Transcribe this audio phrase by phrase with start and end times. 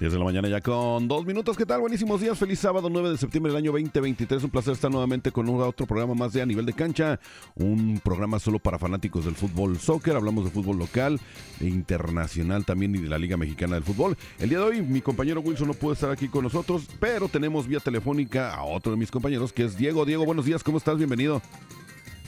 [0.00, 1.58] 10 de la mañana ya con dos minutos.
[1.58, 1.82] ¿Qué tal?
[1.82, 2.38] Buenísimos días.
[2.38, 4.44] Feliz sábado 9 de septiembre del año 2023.
[4.44, 7.20] Un placer estar nuevamente con un, otro programa más de A Nivel de Cancha.
[7.54, 10.16] Un programa solo para fanáticos del fútbol soccer.
[10.16, 11.20] Hablamos de fútbol local,
[11.60, 14.16] e internacional también y de la Liga Mexicana del Fútbol.
[14.38, 17.66] El día de hoy mi compañero Wilson no pudo estar aquí con nosotros, pero tenemos
[17.66, 20.06] vía telefónica a otro de mis compañeros que es Diego.
[20.06, 20.64] Diego, buenos días.
[20.64, 20.96] ¿Cómo estás?
[20.96, 21.42] Bienvenido.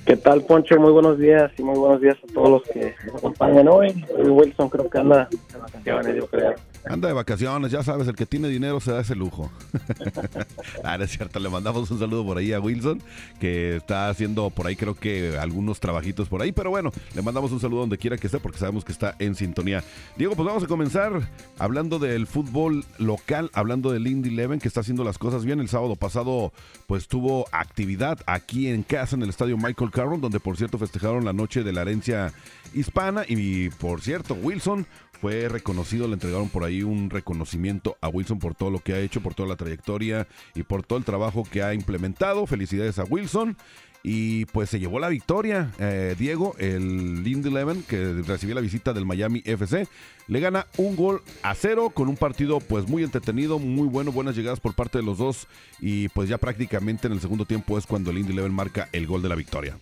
[0.04, 0.78] ¿Qué tal, Poncho?
[0.78, 4.04] Muy buenos días y muy buenos días a todos los que nos acompañan hoy.
[4.18, 6.54] Wilson creo que anda de vacaciones, yo creo.
[6.84, 9.50] Anda de vacaciones, ya sabes, el que tiene dinero se da ese lujo.
[10.84, 13.00] ah, es cierto, le mandamos un saludo por ahí a Wilson,
[13.38, 17.52] que está haciendo por ahí creo que algunos trabajitos por ahí, pero bueno, le mandamos
[17.52, 19.84] un saludo donde quiera que esté porque sabemos que está en sintonía.
[20.16, 24.80] Diego, pues vamos a comenzar hablando del fútbol local, hablando del Indy Eleven, que está
[24.80, 25.60] haciendo las cosas bien.
[25.60, 26.52] El sábado pasado
[26.86, 31.24] pues tuvo actividad aquí en casa en el estadio Michael Carroll, donde por cierto festejaron
[31.24, 32.32] la noche de la herencia
[32.74, 34.86] hispana y por cierto Wilson
[35.20, 39.00] fue reconocido, le entregaron por ahí un reconocimiento a Wilson por todo lo que ha
[39.00, 42.46] hecho, por toda la trayectoria y por todo el trabajo que ha implementado.
[42.46, 43.56] Felicidades a Wilson.
[44.04, 48.92] Y pues se llevó la victoria, eh, Diego, el Lindy Eleven, que recibió la visita
[48.92, 49.86] del Miami FC.
[50.26, 54.34] Le gana un gol a cero con un partido pues muy entretenido, muy bueno, buenas
[54.34, 55.46] llegadas por parte de los dos.
[55.80, 59.06] Y pues ya prácticamente en el segundo tiempo es cuando el Lindy Eleven marca el
[59.06, 59.78] gol de la victoria.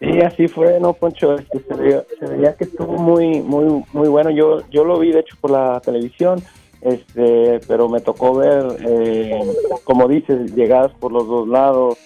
[0.00, 4.30] Sí, así fue, no, Poncho, este, se, veía, que estuvo muy, muy, muy bueno.
[4.30, 6.40] Yo, yo lo vi, de hecho, por la televisión,
[6.82, 9.40] este, pero me tocó ver, eh,
[9.82, 11.98] como dices, llegadas por los dos lados,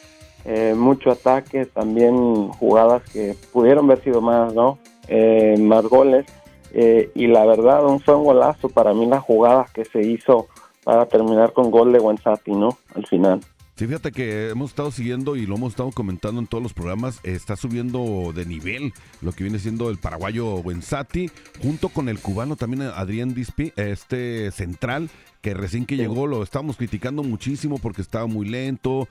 [0.44, 4.78] eh, mucho ataque, también jugadas que pudieron haber sido más, ¿no?
[5.08, 6.27] Eh, más goles.
[6.72, 10.48] Eh, y la verdad, un, fue un golazo para mí la jugada que se hizo
[10.84, 12.78] para terminar con gol de Wensati, ¿no?
[12.94, 13.40] Al final.
[13.82, 17.18] Sí, fíjate que hemos estado siguiendo y lo hemos estado comentando en todos los programas,
[17.24, 21.28] está subiendo de nivel lo que viene siendo el paraguayo Wensati,
[21.60, 25.10] junto con el cubano también Adrián Dispi, este central,
[25.40, 29.08] que recién que llegó lo estábamos criticando muchísimo porque estaba muy lento,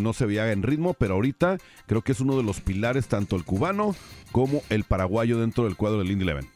[0.00, 3.36] no se veía en ritmo, pero ahorita creo que es uno de los pilares, tanto
[3.36, 3.94] el cubano
[4.32, 6.46] como el paraguayo dentro del cuadro del Indy Eleven.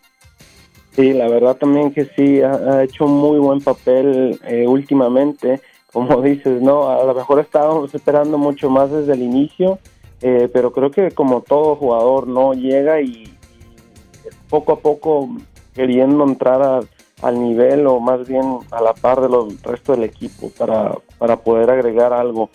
[0.96, 5.60] Sí, la verdad también que sí, ha, hecho un muy buen papel eh, últimamente
[5.92, 6.88] como dices, ¿no?
[6.88, 9.78] A lo mejor estábamos esperando mucho más desde el inicio,
[10.20, 12.54] eh, pero creo que como todo jugador, ¿no?
[12.54, 13.32] Llega y,
[14.48, 15.30] poco a poco
[15.74, 16.84] queriendo entrar
[17.22, 21.36] al nivel o más bien a la par de los resto del equipo para, para
[21.36, 22.50] poder agregar algo.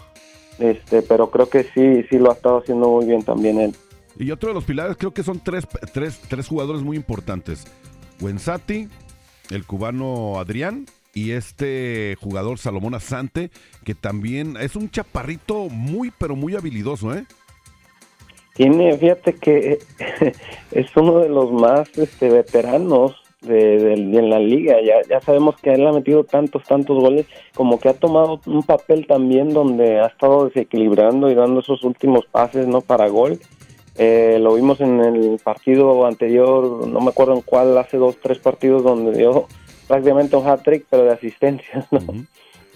[0.59, 3.75] Este, pero creo que sí, sí lo ha estado haciendo muy bien también él.
[4.19, 7.65] Y otro de los pilares creo que son tres, tres, tres jugadores muy importantes.
[8.19, 8.89] Wensati,
[9.51, 10.85] el cubano Adrián
[11.17, 13.49] y este jugador Salomón Asante,
[13.83, 17.25] que también es un chaparrito muy, pero muy habilidoso, ¿eh?
[18.53, 19.79] Tiene, fíjate que
[20.71, 24.75] es uno de los más este, veteranos de, en la liga.
[24.83, 27.25] Ya, ya sabemos que él ha metido tantos, tantos goles,
[27.55, 32.27] como que ha tomado un papel también donde ha estado desequilibrando y dando esos últimos
[32.27, 33.39] pases no para gol.
[33.97, 38.37] Eh, lo vimos en el partido anterior, no me acuerdo en cuál, hace dos, tres
[38.37, 39.47] partidos donde dio
[39.87, 41.87] prácticamente un hat-trick, pero de asistencia,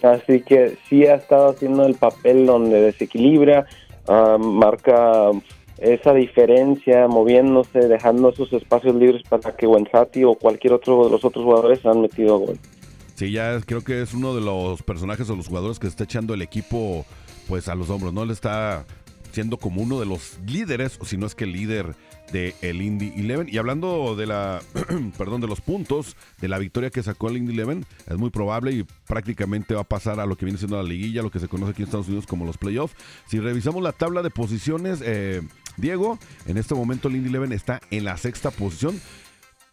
[0.02, 3.66] Así que sí ha estado haciendo el papel donde desequilibra,
[4.08, 5.30] ah, marca
[5.78, 11.24] esa diferencia, moviéndose, dejando esos espacios libres para que Wensati o cualquier otro de los
[11.24, 12.58] otros jugadores han metido gol.
[13.14, 16.34] Sí, ya creo que es uno de los personajes o los jugadores que está echando
[16.34, 17.04] el equipo
[17.48, 18.24] pues a los hombros, ¿no?
[18.24, 18.84] Le está
[19.32, 21.94] siendo como uno de los líderes, o si no es que el líder
[22.32, 23.50] de el Indy 11.
[23.52, 24.60] Y hablando de la,
[25.18, 28.72] perdón, de los puntos de la victoria que sacó el Indy 11, es muy probable
[28.72, 31.48] y prácticamente va a pasar a lo que viene siendo la liguilla, lo que se
[31.48, 32.96] conoce aquí en Estados Unidos como los playoffs.
[33.26, 35.42] Si revisamos la tabla de posiciones, eh,
[35.76, 39.00] Diego, en este momento el Indy 11 está en la sexta posición.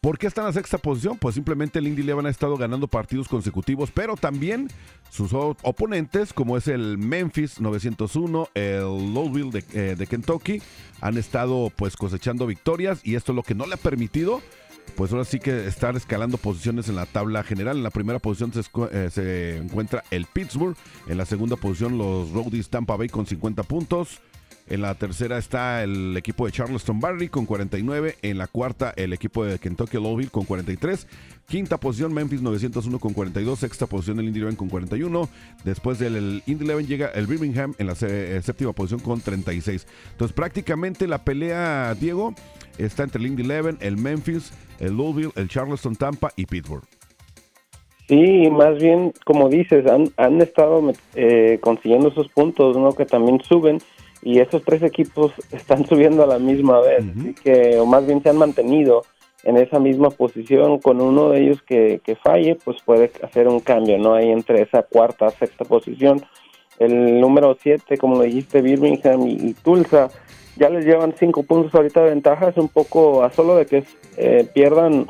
[0.01, 1.17] ¿Por qué está en la sexta posición?
[1.17, 4.69] Pues simplemente el Indy Eleven ha estado ganando partidos consecutivos, pero también
[5.09, 10.61] sus oponentes, como es el Memphis 901, el Louisville de, eh, de, Kentucky,
[11.01, 14.41] han estado pues cosechando victorias y esto es lo que no le ha permitido
[14.95, 17.77] pues ahora sí que estar escalando posiciones en la tabla general.
[17.77, 18.61] En la primera posición se,
[18.91, 20.75] eh, se, encuentra el Pittsburgh.
[21.07, 24.21] En la segunda posición los Roadies Tampa Bay con 50 puntos.
[24.69, 28.17] En la tercera está el equipo de Charleston Barry con 49.
[28.21, 31.07] En la cuarta, el equipo de Kentucky Louisville con 43.
[31.47, 33.57] Quinta posición, Memphis 901 con 42.
[33.57, 35.27] Sexta posición, el Indy Eleven con 41.
[35.65, 39.87] Después del Indy Eleven llega el Birmingham en la eh, séptima posición con 36.
[40.11, 42.35] Entonces, prácticamente la pelea, Diego,
[42.77, 46.83] está entre el Indy 11, el Memphis, el Louisville, el Charleston, Tampa y Pittsburgh.
[48.07, 52.93] Sí, más bien, como dices, han, han estado eh, consiguiendo esos puntos, ¿no?
[52.93, 53.79] Que también suben
[54.21, 58.21] y esos tres equipos están subiendo a la misma vez, así que, o más bien
[58.21, 59.03] se han mantenido
[59.43, 63.59] en esa misma posición, con uno de ellos que, que falle, pues puede hacer un
[63.61, 64.13] cambio, ¿no?
[64.13, 66.21] Ahí entre esa cuarta, sexta posición.
[66.77, 70.09] El número siete, como lo dijiste, Birmingham y, Tulsa,
[70.57, 73.83] ya les llevan cinco puntos ahorita de ventaja, es un poco a solo de que
[74.17, 75.07] eh, pierdan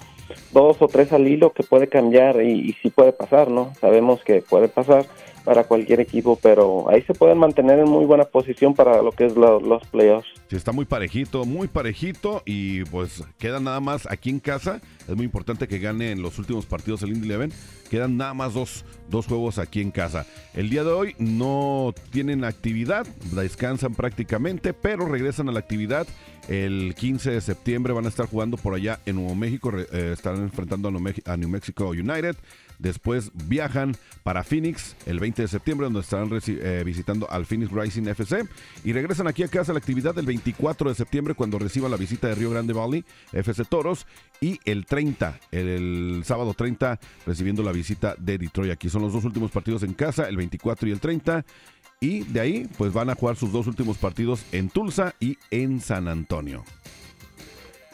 [0.51, 3.73] dos o tres al hilo que puede cambiar y, y sí puede pasar, ¿no?
[3.81, 5.05] Sabemos que puede pasar
[5.43, 9.25] para cualquier equipo, pero ahí se pueden mantener en muy buena posición para lo que
[9.25, 10.27] es los playoffs.
[10.49, 14.81] Sí, está muy parejito, muy parejito y pues queda nada más aquí en casa.
[15.07, 17.51] Es muy importante que gane en los últimos partidos el Indy Eleven.
[17.89, 20.25] Quedan nada más dos, dos juegos aquí en casa.
[20.53, 26.07] El día de hoy no tienen actividad, descansan prácticamente, pero regresan a la actividad
[26.47, 27.93] el 15 de septiembre.
[27.93, 30.89] Van a estar jugando por allá en Nuevo México, eh, estarán enfrentando
[31.25, 32.35] a New Mexico United.
[32.79, 38.07] Después viajan para Phoenix el 20 de septiembre, donde estarán eh, visitando al Phoenix Rising
[38.07, 38.45] FC.
[38.85, 41.97] Y regresan aquí a casa a la actividad del 24 de septiembre, cuando reciban la
[41.97, 43.03] visita de Río Grande Valley,
[43.33, 44.07] FC Toros.
[44.39, 48.71] Y el 30, el, sábado 30, recibiendo la visita de Detroit.
[48.71, 51.45] Aquí son los dos últimos partidos en casa, el 24 y el 30.
[51.99, 55.81] Y de ahí, pues van a jugar sus dos últimos partidos en Tulsa y en
[55.81, 56.63] San Antonio.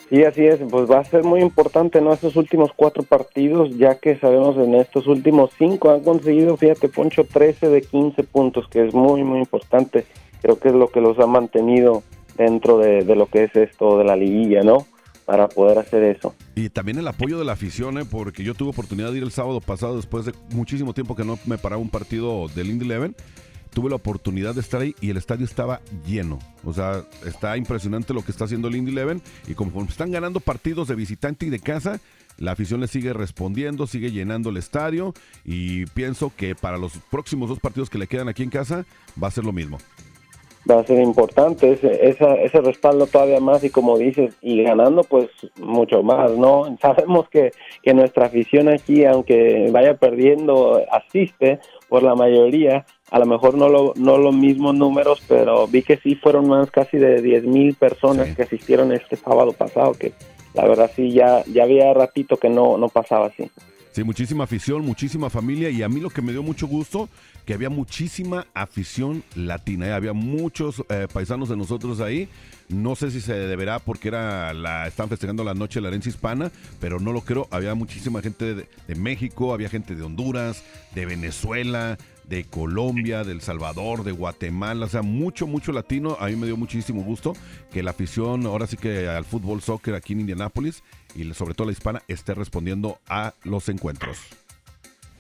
[0.10, 2.14] Sí, así es, pues va a ser muy importante ¿no?
[2.14, 7.24] estos últimos cuatro partidos, ya que sabemos en estos últimos cinco han conseguido, fíjate, Poncho,
[7.24, 10.06] 13 de 15 puntos, que es muy, muy importante.
[10.42, 12.04] Creo que es lo que los ha mantenido
[12.38, 14.86] dentro de, lo que es esto de la liguilla, ¿no?
[15.26, 16.36] Para poder hacer eso.
[16.54, 18.06] Y también el apoyo de la afición, ¿eh?
[18.06, 21.40] porque yo tuve oportunidad de ir el sábado pasado, después de muchísimo tiempo que no
[21.48, 23.16] me paraba un partido del Indy Eleven
[23.76, 26.40] tuve la oportunidad de estar ahí y el estadio estaba lleno.
[26.64, 30.40] O sea, está impresionante lo que está haciendo el Indy Eleven y como están ganando
[30.40, 32.00] partidos de visitante y de casa,
[32.38, 35.14] la afición le sigue respondiendo, sigue llenando el estadio
[35.44, 38.86] y pienso que para los próximos dos partidos que le quedan aquí en casa
[39.22, 39.78] va a ser lo mismo.
[40.70, 45.28] Va a ser importante ese, ese respaldo todavía más y como dices, y ganando pues
[45.62, 46.76] mucho más, ¿no?
[46.82, 47.52] Sabemos que,
[47.84, 51.60] que nuestra afición aquí, aunque vaya perdiendo, asiste
[51.90, 55.98] por la mayoría, a lo mejor no lo, no los mismos números, pero vi que
[55.98, 60.14] sí fueron más casi de 10 mil personas que asistieron este sábado pasado, que
[60.54, 63.50] la verdad sí ya, ya había ratito que no, no pasaba así.
[63.96, 67.08] Sí, muchísima afición, muchísima familia y a mí lo que me dio mucho gusto,
[67.46, 69.94] que había muchísima afición latina, ¿eh?
[69.94, 72.28] había muchos eh, paisanos de nosotros ahí,
[72.68, 76.10] no sé si se deberá porque era la están festejando la noche de la herencia
[76.10, 76.52] hispana,
[76.82, 80.62] pero no lo creo, había muchísima gente de México, había gente de Honduras,
[80.94, 86.18] de Venezuela, de Colombia, del Salvador, de Guatemala, o sea, mucho, mucho latino.
[86.20, 87.34] A mí me dio muchísimo gusto
[87.72, 90.84] que la afición, ahora sí que al fútbol soccer aquí en Indianápolis
[91.16, 94.18] y sobre todo la hispana, esté respondiendo a los encuentros.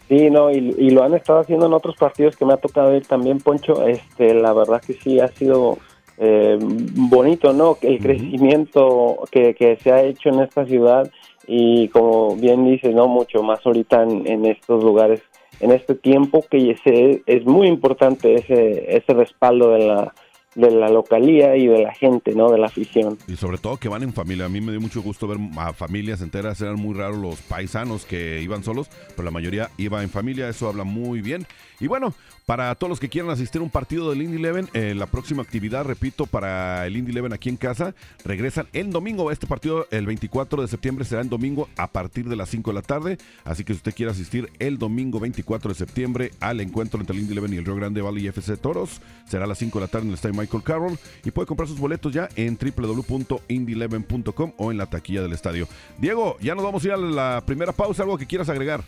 [0.07, 3.05] Sí, no, y, lo han estado haciendo en otros partidos que me ha tocado ir
[3.07, 3.87] también, Poncho.
[3.87, 5.79] Este, la verdad que sí ha sido
[6.17, 7.77] eh, bonito, ¿no?
[7.81, 11.09] El crecimiento que, que se ha hecho en esta ciudad
[11.47, 13.07] y como bien dices, ¿no?
[13.07, 15.21] Mucho más ahorita en, en estos lugares
[15.59, 20.13] en este tiempo que ese, es muy importante ese, ese respaldo de la,
[20.55, 22.49] de la localía y de la gente, ¿no?
[22.49, 23.17] De la afición.
[23.27, 24.45] Y sobre todo que van en familia.
[24.45, 26.59] A mí me dio mucho gusto ver a familias enteras.
[26.61, 30.49] Eran muy raros los paisanos que iban solos, pero la mayoría iba en familia.
[30.49, 31.45] Eso habla muy bien.
[31.79, 32.13] Y bueno,
[32.45, 35.41] para todos los que quieran asistir a un partido del Indy Eleven, eh, la próxima
[35.41, 39.31] actividad, repito, para el Indy Eleven aquí en casa, regresan el domingo.
[39.31, 42.75] Este partido, el 24 de septiembre, será en domingo a partir de las 5 de
[42.75, 43.17] la tarde.
[43.43, 47.23] Así que si usted quiere asistir el domingo 24 de septiembre al encuentro entre el
[47.23, 49.91] Indy Eleven y el Río Grande Valley FC Toros, será a las 5 de la
[49.91, 50.97] tarde en el estadio Michael Carroll.
[51.23, 55.67] Y puede comprar sus boletos ya en www.indyeleven.com o en la taquilla del estadio.
[55.97, 58.03] Diego, ya nos vamos a ir a la primera pausa.
[58.03, 58.83] ¿Algo que quieras agregar?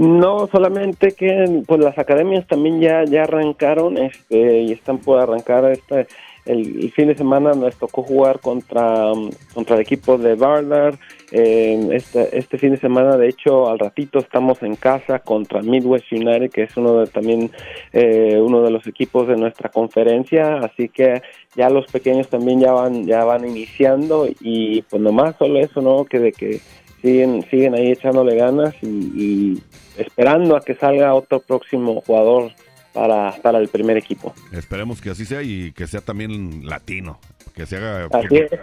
[0.00, 5.70] No, solamente que pues las academias también ya ya arrancaron este y están por arrancar
[5.70, 6.06] este
[6.46, 9.12] el, fin de semana nos tocó jugar contra
[9.52, 10.98] contra el equipo de Bardar
[11.32, 16.10] eh, este este fin de semana de hecho al ratito estamos en casa contra Midwest
[16.10, 17.50] United que es uno de también
[17.92, 21.20] eh, uno de los equipos de nuestra conferencia así que
[21.56, 26.06] ya los pequeños también ya van ya van iniciando y pues nomás solo eso no
[26.06, 26.60] que de que
[27.02, 29.62] siguen siguen ahí echándole ganas y
[29.96, 32.52] esperando a que salga otro próximo jugador
[32.92, 34.32] para, para el primer equipo.
[34.52, 37.18] Esperemos que así sea y que sea también latino,
[37.54, 38.08] que se haga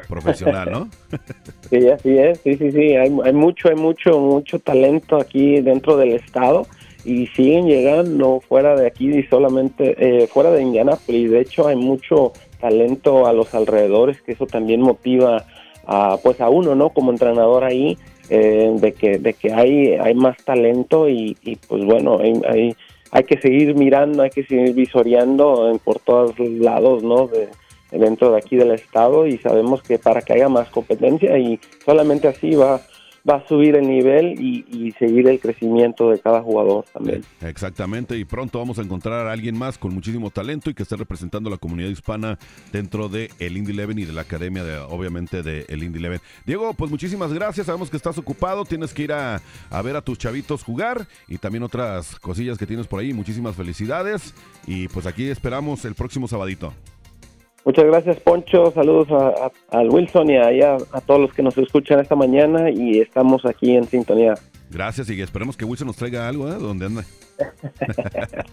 [0.08, 0.89] profesional, ¿no?
[1.70, 5.98] sí, así es, sí, sí, sí, hay, hay mucho, hay mucho, mucho talento aquí dentro
[5.98, 6.67] del estado
[7.06, 11.32] y siguen llegando fuera de aquí y solamente eh, fuera de Indianapolis.
[11.32, 15.46] De hecho, hay mucho talento a los alrededores que eso también motiva
[15.86, 16.89] a, pues a uno, ¿no?
[16.89, 17.98] Como entrenador ahí,
[18.29, 21.36] eh, de que de que hay hay más talento y,
[21.67, 22.75] pues bueno, hay,
[23.12, 27.27] hay, que seguir mirando, hay que seguir visoreando por todos lados, ¿no?
[27.27, 27.50] De,
[27.91, 32.27] dentro de aquí del estado y sabemos que para que haya más competencia y solamente
[32.27, 32.81] así va
[33.27, 37.24] va a subir el nivel y, seguir el crecimiento de cada jugador también.
[37.41, 40.96] Exactamente, y pronto vamos a encontrar a alguien más con muchísimo talento y que esté
[40.96, 42.39] representando a la comunidad hispana
[42.72, 46.19] dentro de el Indy Eleven y de la academia, de, obviamente, de el Indy Eleven.
[46.46, 50.01] Diego, pues muchísimas gracias, sabemos que estás ocupado, tienes que ir a, a ver a
[50.01, 53.13] tus chavitos jugar y también otras cosillas que tienes por ahí.
[53.13, 54.34] Muchísimas felicidades
[54.65, 56.74] y pues aquí esperamos el próximo sabadito.
[57.68, 58.72] Muchas gracias, Poncho.
[58.72, 63.02] Saludos a, al Wilson y a, a, todos los que nos escuchan esta mañana y
[63.02, 64.36] estamos aquí en sintonía.
[64.72, 66.56] Gracias y esperemos que Wilson nos traiga algo, ¿eh?
[66.58, 67.04] ¿Dónde anda?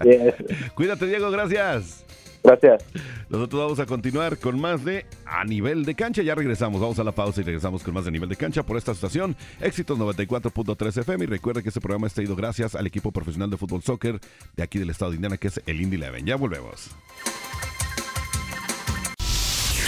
[0.75, 1.31] Cuídate, Diego.
[1.31, 2.05] Gracias.
[2.43, 2.85] Gracias.
[3.29, 6.23] Nosotros vamos a continuar con más de A Nivel de Cancha.
[6.23, 6.81] Ya regresamos.
[6.81, 9.37] Vamos a la pausa y regresamos con más de Nivel de Cancha por esta estación.
[9.61, 11.23] Éxitos 94.3 FM.
[11.23, 14.19] Y recuerde que este programa está ido gracias al equipo profesional de fútbol soccer
[14.57, 16.27] de aquí del estado de Indiana, que es el Indy Eleven.
[16.27, 16.91] Ya volvemos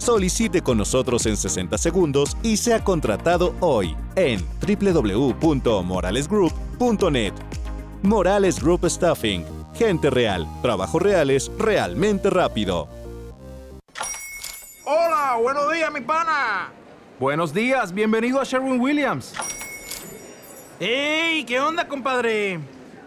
[0.00, 7.34] Solicite con nosotros en 60 segundos y sea contratado hoy en www.moralesgroup.net.
[8.02, 9.44] Morales Group Staffing.
[9.74, 12.88] Gente real, trabajos reales, realmente rápido.
[14.86, 16.72] Hola, buenos días, mi pana.
[17.18, 19.34] Buenos días, bienvenido a Sherwin Williams.
[20.80, 21.44] ¡Ey!
[21.44, 22.58] ¿Qué onda, compadre?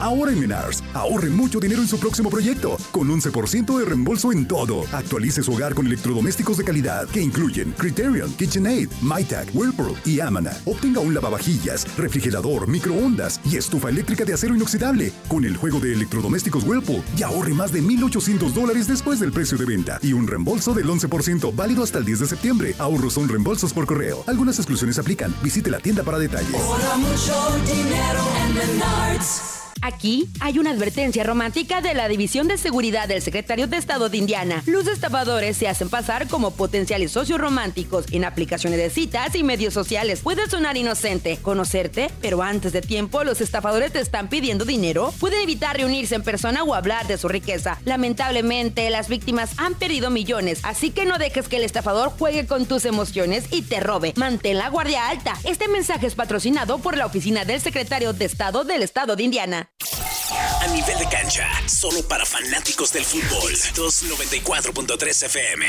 [0.00, 4.48] Ahora en Menars, ahorre mucho dinero en su próximo proyecto, con 11% de reembolso en
[4.48, 4.84] todo.
[4.92, 10.52] Actualice su hogar con electrodomésticos de calidad que incluyen Criterion, KitchenAid, MyTag, Whirlpool y Amana.
[10.64, 15.92] Obtenga un lavavajillas, refrigerador, microondas y estufa eléctrica de acero inoxidable con el juego de
[15.92, 20.26] electrodomésticos Whirlpool y ahorre más de 1,800 dólares después del precio de venta y un
[20.26, 22.74] reembolso del 11% válido hasta el 10 de septiembre.
[22.78, 24.24] Ahorros son reembolsos por correo.
[24.26, 25.34] Algunas exclusiones aplican.
[25.42, 26.50] Visite la tienda para detalles.
[26.96, 29.59] mucho dinero en Menards.
[29.82, 34.18] Aquí hay una advertencia romántica de la División de Seguridad del Secretario de Estado de
[34.18, 34.62] Indiana.
[34.66, 39.72] Los estafadores se hacen pasar como potenciales socios románticos en aplicaciones de citas y medios
[39.72, 40.20] sociales.
[40.20, 45.14] Puede sonar inocente, conocerte, pero antes de tiempo los estafadores te están pidiendo dinero.
[45.18, 47.78] Pueden evitar reunirse en persona o hablar de su riqueza.
[47.86, 52.66] Lamentablemente, las víctimas han perdido millones, así que no dejes que el estafador juegue con
[52.66, 54.12] tus emociones y te robe.
[54.16, 55.38] Mantén la guardia alta.
[55.44, 59.69] Este mensaje es patrocinado por la Oficina del Secretario de Estado del Estado de Indiana.
[60.32, 63.52] A nivel de cancha, solo para fanáticos del fútbol.
[63.74, 65.66] 294.3 FM.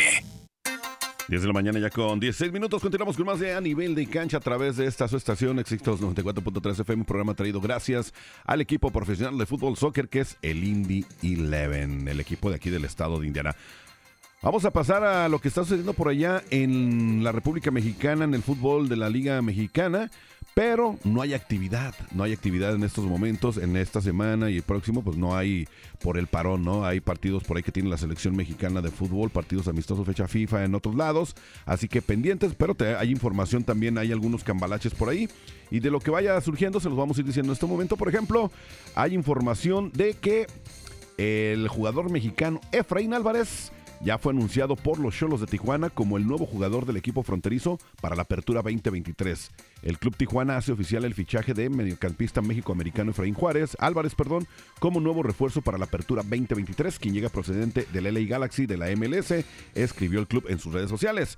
[1.27, 2.81] 10 de la mañana ya con 16 minutos.
[2.81, 6.01] Continuamos con más de A Nivel de Cancha a través de esta su estación Éxitos
[6.01, 7.05] 94.3 FM.
[7.05, 8.13] Programa traído gracias
[8.45, 12.69] al equipo profesional de fútbol soccer que es el Indy Eleven, el equipo de aquí
[12.69, 13.55] del estado de Indiana.
[14.41, 18.33] Vamos a pasar a lo que está sucediendo por allá en la República Mexicana, en
[18.33, 20.11] el fútbol de la Liga Mexicana,
[20.53, 24.63] pero no hay actividad, no hay actividad en estos momentos, en esta semana y el
[24.63, 25.67] próximo, pues no hay
[26.01, 26.85] por el parón, ¿no?
[26.85, 30.65] Hay partidos por ahí que tiene la selección mexicana de fútbol, partidos amistosos fecha FIFA
[30.65, 35.29] en otros lados, así que pendientes, pero hay información también, hay algunos cambalaches por ahí,
[35.69, 37.95] y de lo que vaya surgiendo se los vamos a ir diciendo en este momento,
[37.95, 38.51] por ejemplo,
[38.95, 40.47] hay información de que
[41.17, 43.71] el jugador mexicano Efraín Álvarez
[44.03, 47.79] ya fue anunciado por los Cholos de Tijuana como el nuevo jugador del equipo fronterizo
[48.01, 49.51] para la apertura 2023.
[49.83, 54.47] El club Tijuana hace oficial el fichaje de mediocampista méxico-americano Efraín Juárez, Álvarez, perdón,
[54.79, 58.87] como nuevo refuerzo para la apertura 2023, quien llega procedente del LA Galaxy de la
[58.95, 59.33] MLS,
[59.75, 61.37] escribió el club en sus redes sociales.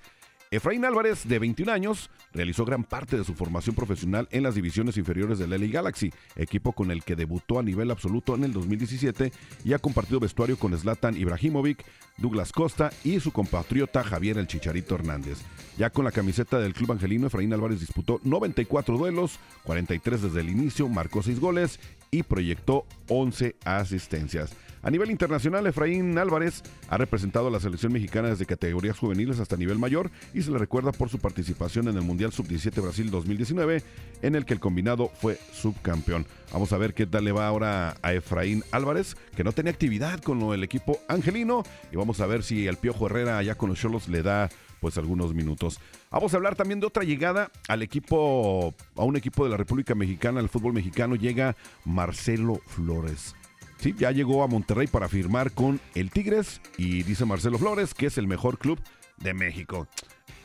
[0.56, 4.98] Efraín Álvarez, de 21 años, realizó gran parte de su formación profesional en las divisiones
[4.98, 9.32] inferiores del LA Galaxy, equipo con el que debutó a nivel absoluto en el 2017
[9.66, 11.84] y ha compartido vestuario con Zlatan Ibrahimovic,
[12.18, 15.40] Douglas Costa y su compatriota Javier El Chicharito Hernández.
[15.76, 20.50] Ya con la camiseta del club angelino, Efraín Álvarez disputó 94 duelos, 43 desde el
[20.50, 21.80] inicio, marcó 6 goles
[22.12, 24.56] y proyectó 11 asistencias.
[24.84, 29.56] A nivel internacional, Efraín Álvarez ha representado a la selección mexicana desde categorías juveniles hasta
[29.56, 33.84] nivel mayor y se le recuerda por su participación en el Mundial Sub-17 Brasil 2019,
[34.22, 36.26] en el que el combinado fue subcampeón.
[36.52, 40.20] Vamos a ver qué tal le va ahora a Efraín Álvarez, que no tenía actividad
[40.22, 43.80] con el equipo angelino, y vamos a ver si el Piojo Herrera allá con los
[43.80, 45.80] Cholos le da pues algunos minutos.
[46.12, 49.96] Vamos a hablar también de otra llegada al equipo, a un equipo de la República
[49.96, 53.34] Mexicana, al fútbol mexicano, llega Marcelo Flores.
[53.78, 58.06] Sí, ya llegó a Monterrey para firmar con el Tigres y dice Marcelo Flores que
[58.06, 58.80] es el mejor club
[59.18, 59.88] de México.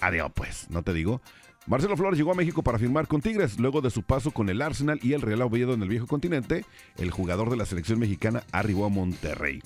[0.00, 1.20] Adiós, pues, no te digo.
[1.66, 3.58] Marcelo Flores llegó a México para firmar con Tigres.
[3.58, 6.64] Luego de su paso con el Arsenal y el Real Oviedo en el viejo continente,
[6.96, 9.60] el jugador de la selección mexicana arribó a Monterrey.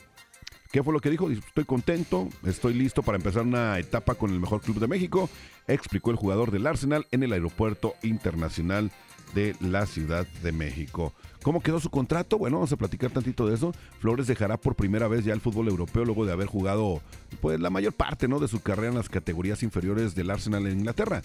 [0.72, 1.30] ¿Qué fue lo que dijo?
[1.30, 5.28] Estoy contento, estoy listo para empezar una etapa con el mejor club de México,
[5.68, 8.90] explicó el jugador del Arsenal en el aeropuerto internacional
[9.34, 11.12] de la Ciudad de México.
[11.42, 12.38] ¿Cómo quedó su contrato?
[12.38, 13.72] Bueno, vamos a platicar tantito de eso.
[14.00, 17.00] Flores dejará por primera vez ya el fútbol europeo luego de haber jugado
[17.40, 18.38] pues la mayor parte ¿no?
[18.38, 21.22] de su carrera en las categorías inferiores del Arsenal en Inglaterra.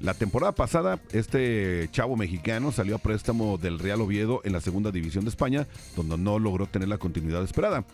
[0.00, 4.92] La temporada pasada, este chavo mexicano salió a préstamo del Real Oviedo en la segunda
[4.92, 7.84] división de España, donde no logró tener la continuidad esperada.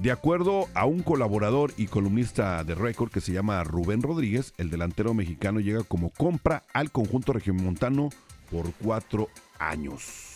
[0.00, 4.70] De acuerdo a un colaborador y columnista de récord que se llama Rubén Rodríguez, el
[4.70, 8.10] delantero mexicano llega como compra al conjunto regiomontano
[8.50, 10.29] por cuatro años.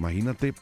[0.00, 0.54] Imagínate,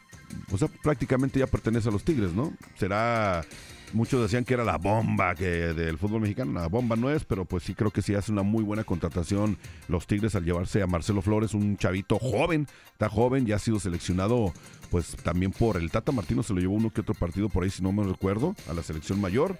[0.51, 2.53] o sea, prácticamente ya pertenece a los Tigres, ¿no?
[2.77, 3.44] Será,
[3.92, 7.44] muchos decían que era la bomba que del fútbol mexicano, la bomba no es, pero
[7.44, 10.88] pues sí creo que sí hace una muy buena contratación los Tigres al llevarse a
[10.88, 14.53] Marcelo Flores, un chavito joven, está joven, ya ha sido seleccionado
[14.90, 17.70] pues también por el Tata Martino, se lo llevó uno que otro partido por ahí,
[17.70, 19.57] si no me recuerdo, a la selección mayor.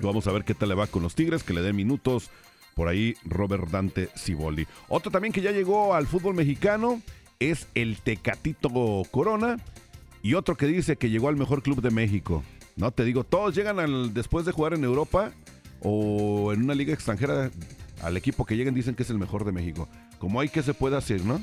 [0.00, 2.30] Vamos a ver qué tal le va con los Tigres, que le den minutos
[2.74, 4.66] por ahí Robert Dante Ciboldi.
[4.88, 7.02] Otro también que ya llegó al fútbol mexicano
[7.40, 8.70] es el Tecatito
[9.10, 9.56] Corona.
[10.22, 12.42] Y otro que dice que llegó al mejor club de México.
[12.76, 15.32] No te digo, todos llegan al, después de jugar en Europa
[15.80, 17.50] o en una liga extranjera.
[18.02, 19.88] Al equipo que lleguen dicen que es el mejor de México.
[20.18, 21.40] Como hay que se puede hacer, ¿no?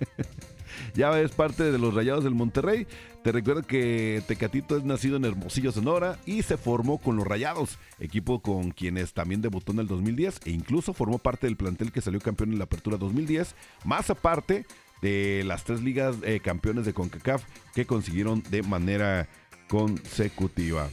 [0.94, 2.86] ya es parte de los Rayados del Monterrey.
[3.22, 7.78] Te recuerdo que Tecatito es nacido en Hermosillo, Sonora y se formó con los Rayados,
[7.98, 12.00] equipo con quienes también debutó en el 2010 e incluso formó parte del plantel que
[12.00, 13.54] salió campeón en la Apertura 2010.
[13.84, 14.64] Más aparte
[15.02, 19.28] de las tres ligas eh, campeones de CONCACAF que consiguieron de manera
[19.68, 20.88] consecutiva.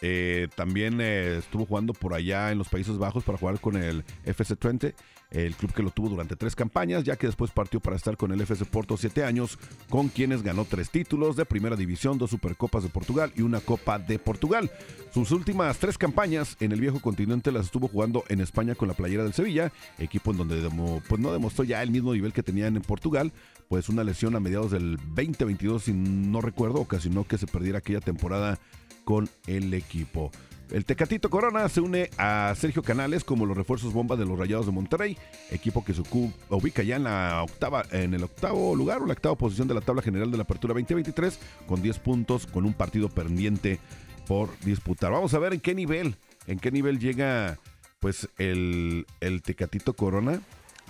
[0.00, 4.04] Eh, también eh, estuvo jugando por allá en los Países Bajos para jugar con el
[4.24, 4.94] FC Twente,
[5.32, 8.32] el club que lo tuvo durante tres campañas, ya que después partió para estar con
[8.32, 12.82] el FC Porto siete años, con quienes ganó tres títulos de primera división, dos Supercopas
[12.82, 14.70] de Portugal y una Copa de Portugal.
[15.12, 18.94] Sus últimas tres campañas en el viejo continente las estuvo jugando en España con la
[18.94, 22.76] playera del Sevilla, equipo en donde pues no demostró ya el mismo nivel que tenían
[22.76, 23.32] en Portugal,
[23.68, 28.00] pues una lesión a mediados del 2022, si no recuerdo, ocasionó que se perdiera aquella
[28.00, 28.58] temporada
[29.04, 30.30] con el equipo.
[30.72, 34.64] El Tecatito Corona se une a Sergio Canales como los refuerzos bomba de los Rayados
[34.64, 35.18] de Monterrey,
[35.50, 36.00] equipo que se
[36.48, 39.82] ubica ya en la octava, en el octavo lugar o la octava posición de la
[39.82, 43.80] tabla general de la Apertura 2023 con 10 puntos con un partido pendiente
[44.26, 45.12] por disputar.
[45.12, 47.58] Vamos a ver en qué nivel, en qué nivel llega
[48.00, 49.04] pues el,
[49.44, 50.40] Tecatito Corona.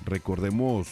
[0.05, 0.91] Recordemos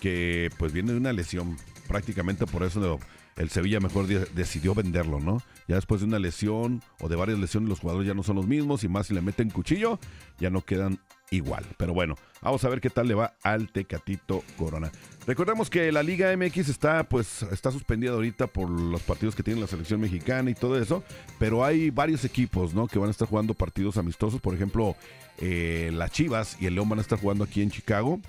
[0.00, 1.56] que pues viene de una lesión,
[1.88, 3.00] prácticamente por eso
[3.36, 5.42] el Sevilla mejor decidió venderlo, ¿no?
[5.68, 8.46] Ya después de una lesión o de varias lesiones los jugadores ya no son los
[8.46, 9.98] mismos y más si le meten cuchillo,
[10.38, 10.98] ya no quedan
[11.30, 11.64] igual.
[11.76, 14.90] Pero bueno, vamos a ver qué tal le va al Tecatito Corona.
[15.26, 19.60] Recordemos que la Liga MX está, pues, está suspendida ahorita por los partidos que tiene
[19.60, 21.04] la selección mexicana y todo eso,
[21.38, 22.88] pero hay varios equipos, ¿no?
[22.88, 24.40] Que van a estar jugando partidos amistosos.
[24.40, 24.96] Por ejemplo,
[25.38, 28.20] eh, las Chivas y el León van a estar jugando aquí en Chicago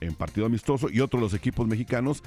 [0.00, 2.22] en partido amistoso y otros los equipos mexicanos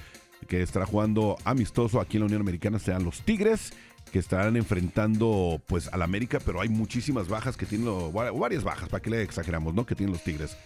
[0.47, 3.73] que estará jugando amistoso aquí en la Unión Americana serán los Tigres
[4.11, 9.01] que estarán enfrentando pues al América, pero hay muchísimas bajas que tienen, varias bajas, para
[9.01, 9.85] que le exageramos, ¿no?
[9.85, 10.57] Que tienen los Tigres.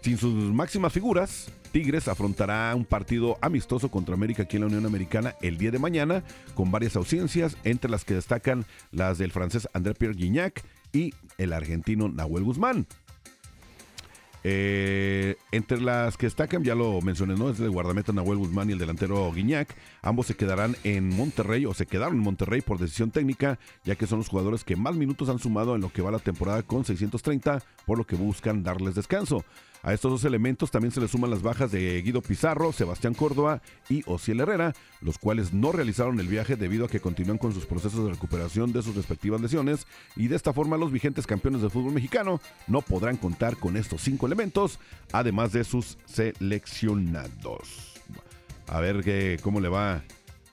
[0.00, 4.84] Sin sus máximas figuras, Tigres afrontará un partido amistoso contra América aquí en la Unión
[4.84, 9.68] Americana el día de mañana, con varias ausencias, entre las que destacan las del francés
[9.72, 12.86] André Pierre Guignac y el argentino Nahuel Guzmán.
[14.44, 17.50] Eh, entre las que destacan, ya lo mencioné, ¿no?
[17.50, 19.74] Es el guardameta Nahuel Guzmán y el delantero Guiñac.
[20.02, 24.06] Ambos se quedarán en Monterrey o se quedaron en Monterrey por decisión técnica, ya que
[24.06, 26.84] son los jugadores que más minutos han sumado en lo que va la temporada con
[26.84, 29.44] 630, por lo que buscan darles descanso.
[29.82, 33.60] A estos dos elementos también se le suman las bajas de Guido Pizarro, Sebastián Córdoba
[33.88, 37.66] y Ociel Herrera, los cuales no realizaron el viaje debido a que continúan con sus
[37.66, 41.72] procesos de recuperación de sus respectivas lesiones y de esta forma los vigentes campeones del
[41.72, 44.78] fútbol mexicano no podrán contar con estos cinco elementos,
[45.10, 48.00] además de sus seleccionados.
[48.68, 50.04] A ver qué, cómo le va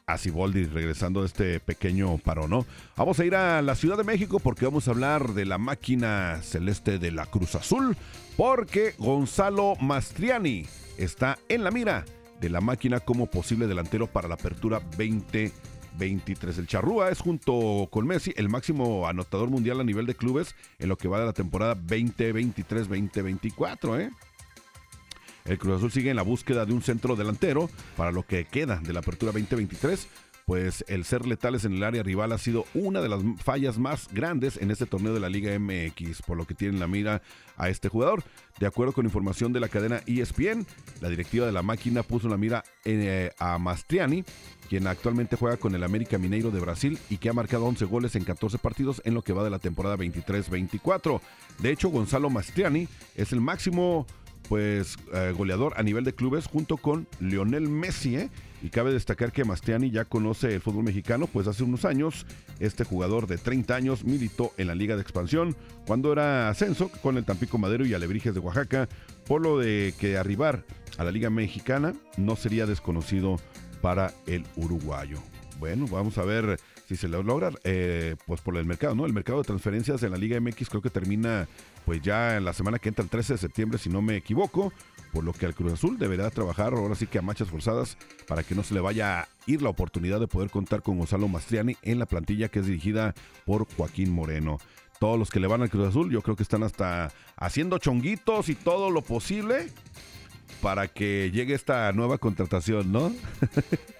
[0.07, 2.65] a Ciboldi regresando de este pequeño paro, ¿no?
[2.97, 6.39] Vamos a ir a la Ciudad de México porque vamos a hablar de la máquina
[6.41, 7.95] celeste de la Cruz Azul,
[8.39, 10.65] porque Gonzalo Mastriani
[10.97, 12.05] está en la mira
[12.39, 16.57] de la máquina como posible delantero para la apertura 2023.
[16.57, 20.87] El Charrúa es junto con Messi el máximo anotador mundial a nivel de clubes en
[20.87, 24.09] lo que va de la temporada 2023-2024, ¿eh?
[25.43, 28.77] El Cruz Azul sigue en la búsqueda de un centro delantero para lo que queda
[28.77, 30.07] de la apertura 2023
[30.49, 34.11] pues el ser letales en el área rival ha sido una de las fallas más
[34.11, 37.21] grandes en este torneo de la Liga MX, por lo que tienen la mira
[37.55, 38.23] a este jugador.
[38.59, 40.65] De acuerdo con información de la cadena ESPN,
[41.01, 44.23] la directiva de la máquina puso la mira eh, a Mastriani,
[44.69, 48.15] quien actualmente juega con el América Mineiro de Brasil y que ha marcado 11 goles
[48.15, 51.21] en 14 partidos en lo que va de la temporada 23-24.
[51.59, 54.07] De hecho, Gonzalo Mastriani es el máximo
[54.49, 58.17] pues eh, goleador a nivel de clubes junto con Lionel Messi.
[58.17, 58.29] ¿eh?
[58.63, 62.25] Y cabe destacar que Mastiani ya conoce el fútbol mexicano, pues hace unos años
[62.59, 67.17] este jugador de 30 años militó en la Liga de Expansión cuando era ascenso con
[67.17, 68.89] el Tampico Madero y Alebrijes de Oaxaca,
[69.27, 70.65] por lo de que arribar
[70.97, 73.39] a la Liga Mexicana no sería desconocido
[73.81, 75.19] para el uruguayo.
[75.59, 79.05] Bueno, vamos a ver si se lo logra, eh, pues por el mercado, ¿no?
[79.05, 81.47] El mercado de transferencias en la Liga MX creo que termina
[81.89, 84.71] pues ya en la semana que entra el 13 de septiembre, si no me equivoco,
[85.11, 87.97] por lo que el Cruz Azul deberá trabajar ahora sí que a marchas forzadas
[88.27, 91.27] para que no se le vaya a ir la oportunidad de poder contar con Gonzalo
[91.27, 94.59] Mastriani en la plantilla que es dirigida por Joaquín Moreno.
[94.99, 98.49] Todos los que le van al Cruz Azul, yo creo que están hasta haciendo chonguitos
[98.49, 99.71] y todo lo posible
[100.61, 103.11] para que llegue esta nueva contratación, ¿no?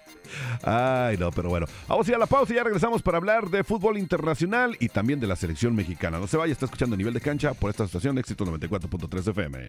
[0.62, 1.66] Ay, no, pero bueno.
[1.88, 4.88] Vamos a ir a la pausa y ya regresamos para hablar de fútbol internacional y
[4.88, 6.18] también de la selección mexicana.
[6.18, 9.68] No se vaya, está escuchando nivel de cancha por esta estación Éxito 94.3 FM.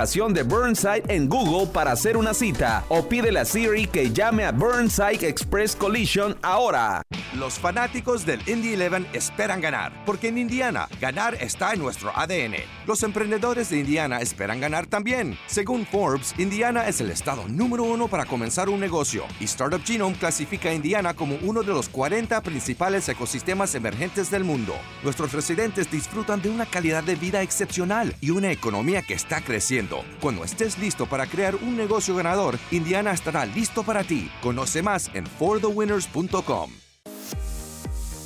[0.01, 4.51] de Burnside en Google para hacer una cita o pídele a Siri que llame a
[4.51, 7.03] Burnside Express Collision ahora.
[7.37, 12.55] Los fanáticos del Indy 11 esperan ganar, porque en Indiana ganar está en nuestro ADN.
[12.87, 15.37] Los emprendedores de Indiana esperan ganar también.
[15.45, 20.15] Según Forbes, Indiana es el estado número uno para comenzar un negocio y Startup Genome
[20.15, 24.73] clasifica a Indiana como uno de los 40 principales ecosistemas emergentes del mundo.
[25.03, 29.90] Nuestros residentes disfrutan de una calidad de vida excepcional y una economía que está creciendo.
[30.21, 34.29] Cuando estés listo para crear un negocio ganador, Indiana estará listo para ti.
[34.41, 36.71] Conoce más en forthewinners.com.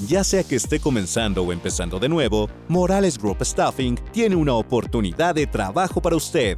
[0.08, 5.36] Ya sea que esté comenzando o empezando de nuevo, Morales Group Staffing tiene una oportunidad
[5.36, 6.58] de trabajo para usted.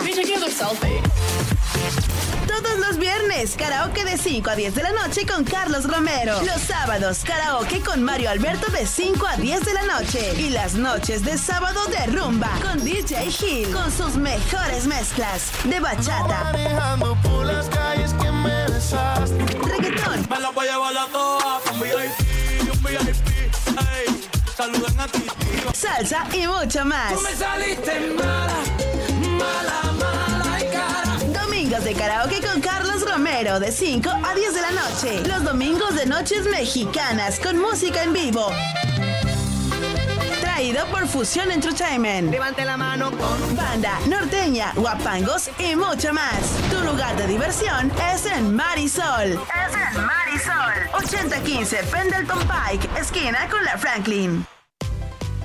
[2.47, 6.41] Todos los viernes, karaoke de 5 a 10 de la noche con Carlos Romero.
[6.43, 10.33] Los sábados, karaoke con Mario Alberto de 5 a 10 de la noche.
[10.39, 15.81] Y las noches de sábado de rumba con DJ Hill con sus mejores mezclas de
[15.81, 16.53] bachata.
[19.67, 20.27] Reggaetón.
[25.73, 27.13] Salsa y mucho más.
[31.33, 35.29] Domingos de karaoke con Carlos Romero de 5 a 10 de la noche.
[35.29, 38.51] Los domingos de noches mexicanas con música en vivo.
[40.59, 42.33] Traído por Fusión Entertainment.
[42.33, 46.41] Levante la mano con banda norteña, guapangos y mucho más.
[46.69, 49.35] Tu lugar de diversión es en Marisol.
[49.35, 51.01] Es en Marisol.
[51.01, 54.45] 8015 Pendleton Pike, esquina con la Franklin.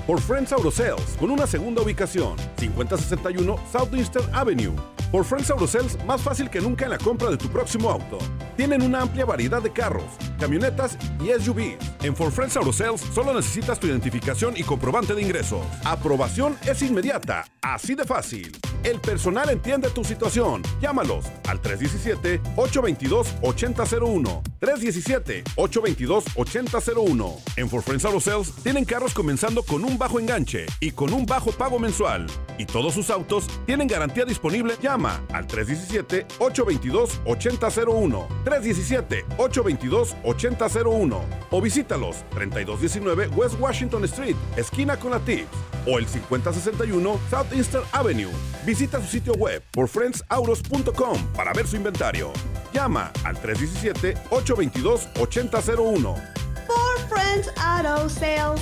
[0.04, 4.74] Por Friends Auto Sales, con una segunda ubicación, 5061 Southeastern Avenue.
[5.12, 8.18] Por Friends Auto Sales, más fácil que nunca en la compra de tu próximo auto.
[8.56, 10.06] Tienen una amplia variedad de carros,
[10.38, 11.78] camionetas y SUVs.
[12.02, 15.64] En For Friends Auto Sales, solo necesitas tu identificación y comprobante de ingresos.
[15.84, 18.52] Aprobación es inmediata, así de fácil.
[18.84, 20.62] El personal entiende tu situación.
[20.78, 24.42] Llámalos al 317-822-8001.
[24.60, 27.40] 317-822-8001.
[27.56, 31.24] En For Friends Auto Sales tienen carros comenzando con un bajo enganche y con un
[31.24, 32.26] bajo pago mensual.
[32.58, 34.74] Y todos sus autos tienen garantía disponible.
[34.82, 38.26] Llama al 317-822-8001.
[38.44, 41.20] 317-822-8001.
[41.50, 45.48] O visítalos 3219 West Washington Street, esquina con la Tips.
[45.86, 48.30] O el 5061 Southeastern Avenue.
[48.74, 52.32] Su sitio web por friendsautos.com para ver su inventario.
[52.72, 56.32] Llama al 317-822-8001.
[56.66, 58.60] For Friends Auto Sales.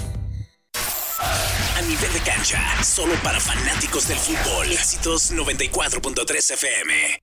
[0.74, 4.70] A nivel de cancha, solo para fanáticos del fútbol.
[4.70, 7.21] Éxitos 94.3 FM.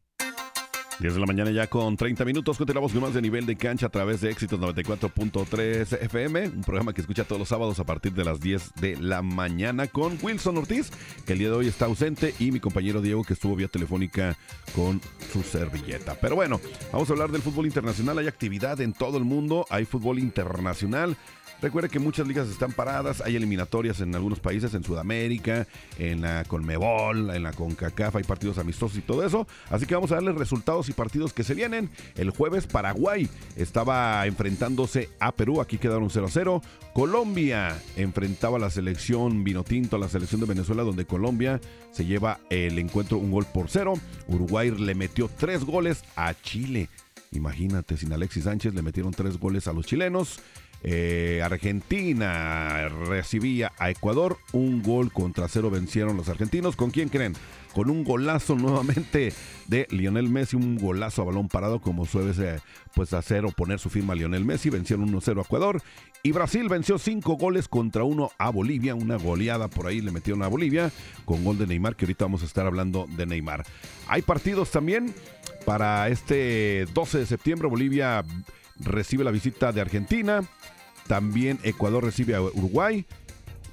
[0.99, 2.57] 10 de la mañana ya con 30 minutos.
[2.57, 6.47] Continuamos con más de nivel de cancha a través de Éxitos 94.3 FM.
[6.49, 9.87] Un programa que escucha todos los sábados a partir de las 10 de la mañana
[9.87, 10.91] con Wilson Ortiz,
[11.25, 14.37] que el día de hoy está ausente, y mi compañero Diego, que estuvo vía telefónica
[14.75, 14.99] con
[15.31, 16.15] su servilleta.
[16.19, 16.59] Pero bueno,
[16.91, 18.17] vamos a hablar del fútbol internacional.
[18.17, 19.65] Hay actividad en todo el mundo.
[19.69, 21.15] Hay fútbol internacional.
[21.61, 26.45] Recuerde que muchas ligas están paradas, hay eliminatorias en algunos países, en Sudamérica, en la
[26.45, 29.45] Conmebol, en la CONCACAF, hay partidos amistosos y todo eso.
[29.69, 31.89] Así que vamos a darles resultados y partidos que se vienen.
[32.15, 36.61] El jueves Paraguay estaba enfrentándose a Perú, aquí quedaron 0 a 0.
[36.93, 42.39] Colombia enfrentaba a la selección Vinotinto, a la selección de Venezuela, donde Colombia se lleva
[42.49, 43.93] el encuentro un gol por cero.
[44.27, 46.89] Uruguay le metió tres goles a Chile.
[47.31, 50.39] Imagínate, sin Alexis Sánchez le metieron tres goles a los chilenos.
[50.83, 54.37] Eh, Argentina recibía a Ecuador.
[54.53, 56.75] Un gol contra cero vencieron los argentinos.
[56.75, 57.35] ¿Con quién creen?
[57.73, 59.33] Con un golazo nuevamente
[59.67, 60.55] de Lionel Messi.
[60.55, 62.33] Un golazo a balón parado como suele
[62.93, 64.69] pues, hacer o poner su firma a Lionel Messi.
[64.69, 65.81] Vencieron 1-0 a Ecuador.
[66.21, 68.95] Y Brasil venció cinco goles contra uno a Bolivia.
[68.95, 70.91] Una goleada por ahí le metieron a Bolivia
[71.25, 73.65] con gol de Neymar, que ahorita vamos a estar hablando de Neymar.
[74.07, 75.13] Hay partidos también
[75.65, 77.69] para este 12 de septiembre.
[77.69, 78.25] Bolivia
[78.79, 80.43] recibe la visita de Argentina.
[81.09, 83.03] También Ecuador recibe a Uruguay.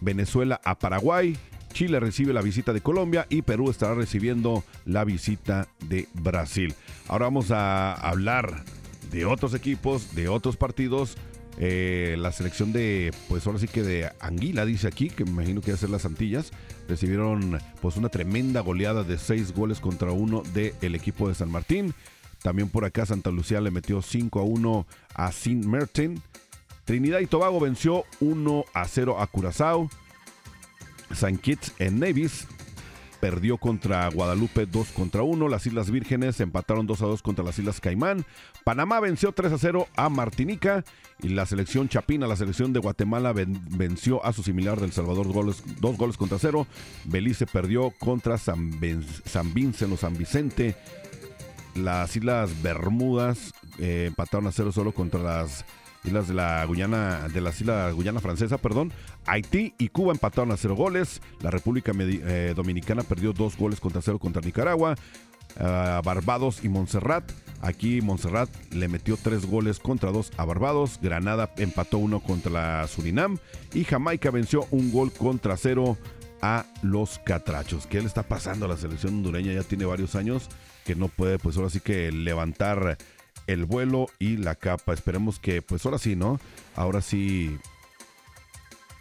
[0.01, 1.37] Venezuela a Paraguay.
[1.75, 6.75] Chile recibe la visita de Colombia y Perú estará recibiendo la visita de Brasil.
[7.09, 8.65] Ahora vamos a hablar
[9.11, 11.19] de otros equipos, de otros partidos.
[11.59, 15.61] Eh, la selección de, pues ahora sí que de Anguila, dice aquí, que me imagino
[15.61, 16.53] que va a ser las Antillas,
[16.89, 21.93] recibieron pues una tremenda goleada de seis goles contra uno del equipo de San Martín.
[22.43, 26.23] También por acá Santa Lucía le metió 5 a 1 a Sin Martin.
[26.87, 29.91] Trinidad y Tobago venció 1 a 0 a Curazao.
[31.13, 32.47] San Kitts en Nevis
[33.21, 35.49] perdió contra Guadalupe 2 contra 1.
[35.49, 38.25] Las Islas Vírgenes empataron 2 a 2 contra las Islas Caimán.
[38.63, 40.85] Panamá venció 3 a 0 a Martinica.
[41.21, 45.65] Y la selección Chapina, la selección de Guatemala, venció a su similar del Salvador goles,
[45.81, 46.69] dos goles contra 0.
[47.05, 48.79] Belice perdió contra San,
[49.25, 50.77] San Vincent o San Vicente.
[51.75, 55.65] Las Islas Bermudas eh, empataron a 0 solo contra las
[56.07, 58.93] islas de la Guyana, de Guyana Francesa, perdón.
[59.27, 61.21] Haití y Cuba empataron a cero goles.
[61.41, 64.97] La República eh, Dominicana perdió dos goles contra cero contra Nicaragua.
[65.59, 67.31] Barbados y Montserrat.
[67.63, 70.99] Aquí Montserrat le metió tres goles contra dos a Barbados.
[71.01, 73.39] Granada empató uno contra la Surinam.
[73.73, 75.97] Y Jamaica venció un gol contra cero
[76.43, 77.87] a los Catrachos.
[77.87, 79.53] ¿Qué le está pasando a la selección hondureña?
[79.53, 80.49] Ya tiene varios años
[80.85, 82.99] que no puede, pues ahora sí que levantar
[83.47, 84.93] el vuelo y la capa.
[84.93, 86.41] Esperemos que, pues ahora sí, ¿no?
[86.75, 87.59] Ahora sí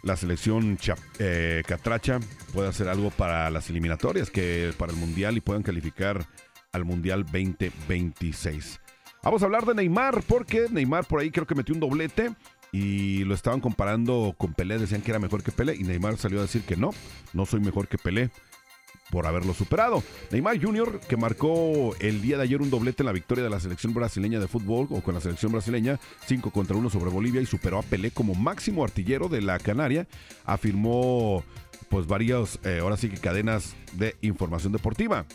[0.02, 0.78] la selección
[1.18, 2.20] eh, Catracha
[2.54, 6.26] pueda hacer algo para las eliminatorias, que para el Mundial y puedan calificar
[6.72, 8.80] al Mundial 2026.
[9.24, 12.32] Vamos a hablar de Neymar, porque Neymar por ahí creo que metió un doblete
[12.70, 16.38] y lo estaban comparando con Pelé, decían que era mejor que Pelé y Neymar salió
[16.38, 16.90] a decir que no,
[17.32, 18.30] no soy mejor que Pelé
[19.10, 20.02] por haberlo superado.
[20.30, 23.60] Neymar Jr., que marcó el día de ayer un doblete en la victoria de la
[23.60, 27.46] selección brasileña de fútbol, o con la selección brasileña, 5 contra 1 sobre Bolivia y
[27.46, 30.06] superó a Pelé como máximo artillero de la Canaria,
[30.44, 31.44] afirmó
[31.88, 35.26] pues varias, eh, ahora sí que cadenas de información deportiva.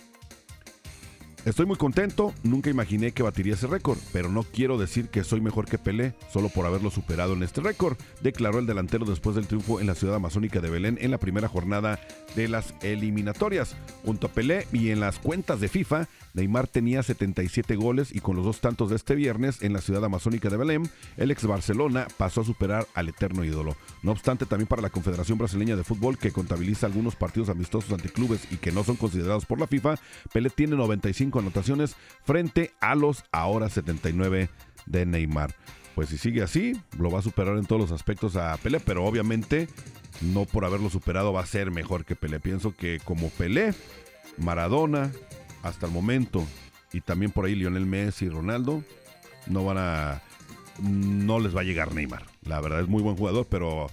[1.43, 5.41] Estoy muy contento, nunca imaginé que batiría ese récord, pero no quiero decir que soy
[5.41, 9.47] mejor que Pelé solo por haberlo superado en este récord, declaró el delantero después del
[9.47, 11.99] triunfo en la ciudad amazónica de Belén en la primera jornada
[12.35, 13.75] de las eliminatorias.
[14.05, 18.35] Junto a Pelé y en las cuentas de FIFA, Neymar tenía 77 goles y con
[18.35, 22.07] los dos tantos de este viernes en la ciudad amazónica de Belén, el ex Barcelona
[22.17, 23.75] pasó a superar al eterno ídolo.
[24.03, 28.09] No obstante, también para la Confederación Brasileña de Fútbol, que contabiliza algunos partidos amistosos ante
[28.09, 29.95] clubes y que no son considerados por la FIFA,
[30.33, 34.49] Pelé tiene 95 anotaciones frente a los ahora 79
[34.85, 35.55] de Neymar.
[35.95, 39.05] Pues si sigue así, lo va a superar en todos los aspectos a Pelé, pero
[39.05, 39.67] obviamente
[40.21, 42.39] no por haberlo superado va a ser mejor que Pelé.
[42.39, 43.73] Pienso que como Pelé,
[44.37, 45.11] Maradona,
[45.63, 46.45] hasta el momento,
[46.93, 48.83] y también por ahí Lionel Messi y Ronaldo,
[49.47, 50.21] no van a.
[50.81, 52.25] No les va a llegar Neymar.
[52.43, 53.89] La verdad es muy buen jugador, pero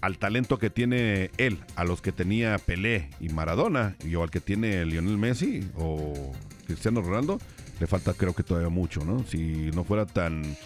[0.00, 4.40] al talento que tiene él, a los que tenía Pelé y Maradona, y al que
[4.40, 6.32] tiene Lionel Messi o
[6.66, 7.38] Cristiano Ronaldo,
[7.80, 9.24] le falta creo que todavía mucho, ¿no?
[9.24, 10.56] Si no fuera tan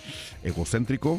[0.42, 1.18] egocéntrico,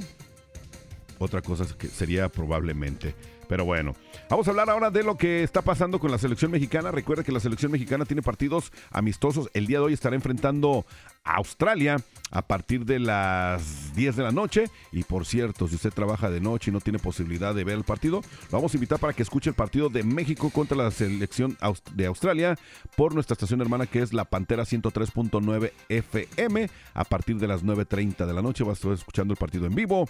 [1.20, 3.16] otra cosa sería probablemente.
[3.52, 3.94] Pero bueno,
[4.30, 6.90] vamos a hablar ahora de lo que está pasando con la selección mexicana.
[6.90, 9.50] Recuerda que la selección mexicana tiene partidos amistosos.
[9.54, 10.86] El día de hoy estará enfrentando
[11.26, 11.98] a Australia
[12.32, 14.70] a partir de las 10 de la noche.
[14.94, 17.84] Y por cierto, si usted trabaja de noche y no tiene posibilidad de ver el
[17.84, 21.58] partido, lo vamos a invitar para que escuche el partido de México contra la selección
[21.94, 22.58] de Australia
[22.96, 26.70] por nuestra estación hermana que es la Pantera 103.9 FM.
[26.94, 29.76] A partir de las 9.30 de la noche va a estar escuchando el partido en
[29.76, 30.08] vivo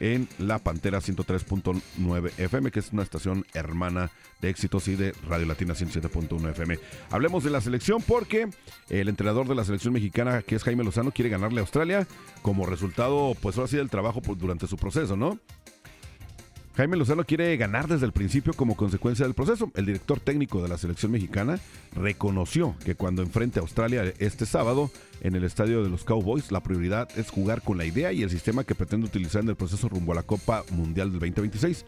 [0.00, 5.46] en La Pantera 103.9 FM, que es una estación hermana de éxitos y de Radio
[5.46, 6.78] Latina 107.1 FM.
[7.10, 8.48] Hablemos de la selección porque
[8.90, 12.06] el entrenador de la selección mexicana, que es Jaime Lozano, quiere ganarle a Australia
[12.42, 15.38] como resultado, pues ahora sí, del trabajo pues, durante su proceso, ¿no?
[16.76, 19.70] Jaime Lozano quiere ganar desde el principio como consecuencia del proceso.
[19.76, 21.58] El director técnico de la selección mexicana
[21.94, 24.90] reconoció que cuando enfrente a Australia este sábado
[25.22, 28.28] en el estadio de los Cowboys, la prioridad es jugar con la idea y el
[28.28, 31.86] sistema que pretende utilizar en el proceso rumbo a la Copa Mundial del 2026.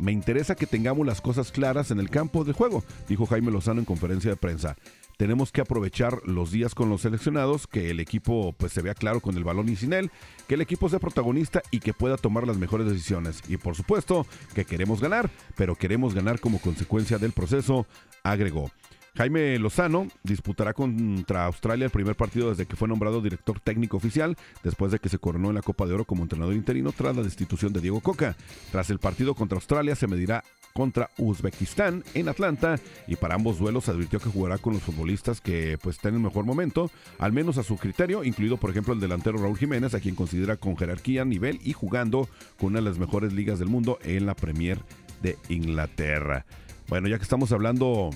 [0.00, 3.78] Me interesa que tengamos las cosas claras en el campo de juego, dijo Jaime Lozano
[3.78, 4.76] en conferencia de prensa.
[5.16, 9.20] Tenemos que aprovechar los días con los seleccionados, que el equipo pues se vea claro
[9.20, 10.10] con el balón y sin él,
[10.48, 13.42] que el equipo sea protagonista y que pueda tomar las mejores decisiones.
[13.48, 17.86] Y por supuesto que queremos ganar, pero queremos ganar como consecuencia del proceso,
[18.22, 18.70] agregó.
[19.16, 24.36] Jaime Lozano disputará contra Australia el primer partido desde que fue nombrado director técnico oficial,
[24.64, 27.22] después de que se coronó en la Copa de Oro como entrenador interino tras la
[27.22, 28.34] destitución de Diego Coca.
[28.72, 30.42] Tras el partido contra Australia se medirá
[30.74, 35.78] contra Uzbekistán en Atlanta y para ambos duelos advirtió que jugará con los futbolistas que
[35.80, 38.98] pues estén en el mejor momento, al menos a su criterio, incluido por ejemplo el
[38.98, 42.98] delantero Raúl Jiménez, a quien considera con jerarquía, nivel y jugando con una de las
[42.98, 44.80] mejores ligas del mundo en la Premier
[45.22, 46.44] de Inglaterra.
[46.88, 48.10] Bueno, ya que estamos hablando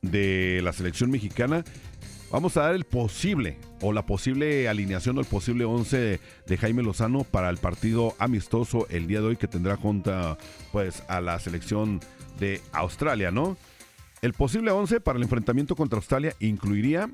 [0.00, 1.64] de la selección mexicana,
[2.32, 6.82] vamos a dar el posible o la posible alineación o el posible 11 de Jaime
[6.82, 10.38] Lozano para el partido amistoso el día de hoy que tendrá junto
[10.72, 12.00] pues a la selección
[12.40, 13.58] de Australia, ¿no?
[14.22, 17.10] El posible 11 para el enfrentamiento contra Australia incluiría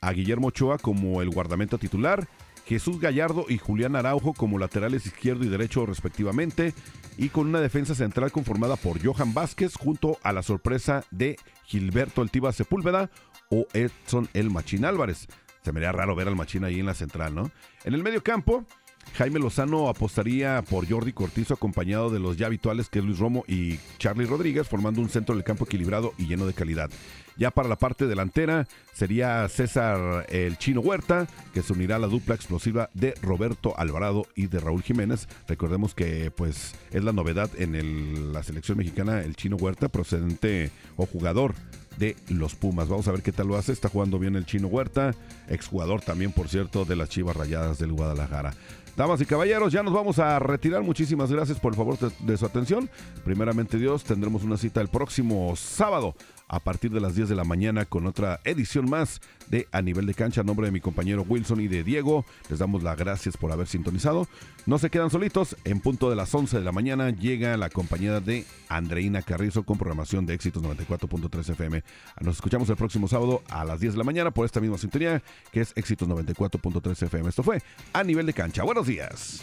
[0.00, 2.28] a Guillermo Ochoa como el guardameta titular,
[2.66, 6.74] Jesús Gallardo y Julián Araujo como laterales izquierdo y derecho respectivamente,
[7.16, 12.22] y con una defensa central conformada por Johan Vázquez junto a la sorpresa de Gilberto
[12.22, 13.10] El Tiba Sepúlveda
[13.50, 15.28] o Edson El Machín Álvarez.
[15.62, 17.50] Se me haría raro ver al Machín ahí en la central, ¿no?
[17.84, 18.66] En el medio campo,
[19.14, 23.44] Jaime Lozano apostaría por Jordi Cortizo acompañado de los ya habituales que es Luis Romo
[23.48, 26.90] y Charlie Rodríguez formando un centro del campo equilibrado y lleno de calidad.
[27.38, 32.06] Ya para la parte delantera sería César el Chino Huerta, que se unirá a la
[32.06, 35.28] dupla explosiva de Roberto Alvarado y de Raúl Jiménez.
[35.46, 41.04] Recordemos que pues es la novedad en la selección mexicana el Chino Huerta, procedente o
[41.04, 41.54] jugador
[41.98, 42.88] de los Pumas.
[42.88, 43.72] Vamos a ver qué tal lo hace.
[43.72, 45.14] Está jugando bien el Chino Huerta,
[45.48, 48.54] exjugador también, por cierto, de las Chivas Rayadas del Guadalajara.
[48.96, 50.82] Damas y caballeros, ya nos vamos a retirar.
[50.82, 52.88] Muchísimas gracias por el favor de, de su atención.
[53.24, 56.14] Primeramente Dios, tendremos una cita el próximo sábado
[56.48, 60.06] a partir de las 10 de la mañana con otra edición más de A Nivel
[60.06, 60.40] de Cancha.
[60.40, 63.66] A nombre de mi compañero Wilson y de Diego, les damos las gracias por haber
[63.66, 64.28] sintonizado.
[64.66, 65.56] No se quedan solitos.
[65.64, 69.78] En punto de las 11 de la mañana llega la compañía de Andreina Carrizo con
[69.78, 71.82] programación de Éxitos 94.3 FM.
[72.20, 75.22] Nos escuchamos el próximo sábado a las 10 de la mañana por esta misma sintonía
[75.52, 77.28] que es Éxitos 94.3 FM.
[77.28, 78.62] Esto fue A Nivel de Cancha.
[78.62, 79.42] Buenos días.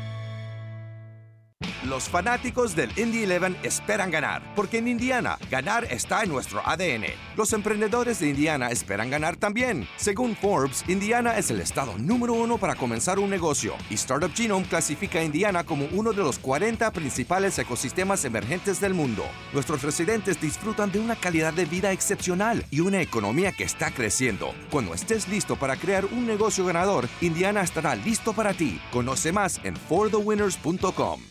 [1.83, 7.05] Los fanáticos del Indy 11 esperan ganar, porque en Indiana, ganar está en nuestro ADN.
[7.35, 9.87] Los emprendedores de Indiana esperan ganar también.
[9.97, 14.67] Según Forbes, Indiana es el estado número uno para comenzar un negocio, y Startup Genome
[14.67, 19.25] clasifica a Indiana como uno de los 40 principales ecosistemas emergentes del mundo.
[19.51, 24.53] Nuestros residentes disfrutan de una calidad de vida excepcional y una economía que está creciendo.
[24.69, 28.79] Cuando estés listo para crear un negocio ganador, Indiana estará listo para ti.
[28.91, 31.30] Conoce más en forthewinners.com.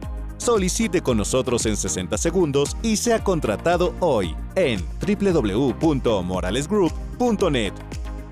[0.41, 7.73] Solicite con nosotros en 60 segundos y sea contratado hoy en www.moralesgroup.net.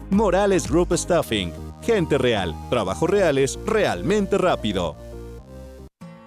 [0.09, 1.53] Morales Group Staffing.
[1.83, 4.95] Gente real, trabajos reales, realmente rápido.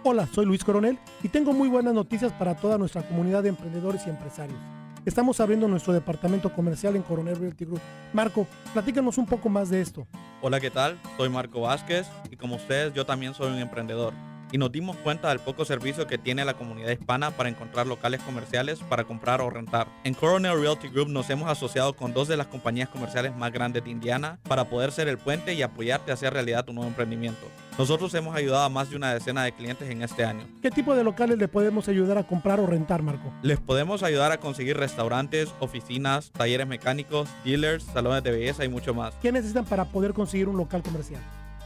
[0.04, 4.06] Hola, soy Luis Coronel y tengo muy buenas noticias para toda nuestra comunidad de emprendedores
[4.06, 4.60] y empresarios.
[5.04, 7.80] Estamos abriendo nuestro departamento comercial en Coronel Realty Group.
[8.12, 10.06] Marco, platícanos un poco más de esto.
[10.42, 10.96] Hola, ¿qué tal?
[11.16, 14.14] Soy Marco Vázquez y como ustedes yo también soy un emprendedor.
[14.52, 18.20] Y nos dimos cuenta del poco servicio que tiene la comunidad hispana para encontrar locales
[18.20, 19.88] comerciales para comprar o rentar.
[20.04, 23.82] En Coronel Realty Group nos hemos asociado con dos de las compañías comerciales más grandes
[23.82, 27.40] de Indiana para poder ser el puente y apoyarte a hacer realidad tu nuevo emprendimiento.
[27.78, 30.46] Nosotros hemos ayudado a más de una decena de clientes en este año.
[30.60, 33.32] ¿Qué tipo de locales le podemos ayudar a comprar o rentar, Marco?
[33.40, 38.92] Les podemos ayudar a conseguir restaurantes, oficinas, talleres mecánicos, dealers, salones de belleza y mucho
[38.92, 39.14] más.
[39.22, 41.22] ¿Qué necesitan para poder conseguir un local comercial?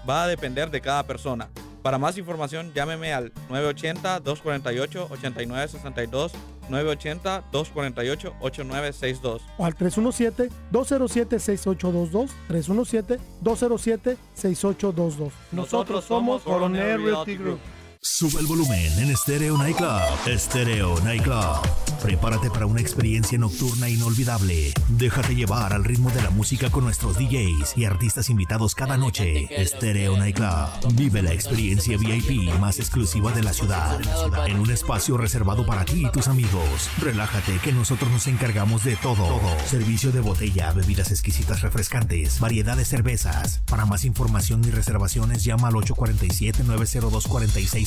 [0.09, 1.49] Va a depender de cada persona.
[1.83, 6.33] Para más información, llámeme al 980-248-8962,
[6.69, 9.41] 980-248-8962.
[9.57, 15.31] O al 317-207-6822, 317-207-6822.
[15.53, 17.61] Nosotros somos Coronel Realty Group.
[18.09, 20.39] Sube el volumen en Stereo Nightclub.
[20.39, 21.61] Stereo Nightclub.
[22.01, 24.73] Prepárate para una experiencia nocturna inolvidable.
[24.91, 29.49] Déjate llevar al ritmo de la música con nuestros DJs y artistas invitados cada noche.
[29.67, 30.95] Stereo Nightclub.
[30.95, 34.01] Vive la experiencia VIP más exclusiva de la ciudad.
[34.47, 36.89] En un espacio reservado para ti y tus amigos.
[36.99, 39.27] Relájate que nosotros nos encargamos de todo.
[39.67, 43.63] Servicio de botella, bebidas exquisitas refrescantes, variedad de cervezas.
[43.67, 45.77] Para más información y reservaciones llama al